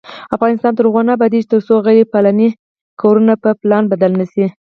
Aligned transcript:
افغانستان 0.35 0.71
تر 0.75 0.83
هغو 0.87 1.01
نه 1.07 1.11
ابادیږي، 1.17 1.49
ترڅو 1.51 1.75
غیر 1.87 1.99
پلاني 2.13 2.49
کورونه 3.01 3.33
په 3.43 3.49
پلان 3.61 3.83
بدل 3.91 4.11
نشي. 4.21 4.45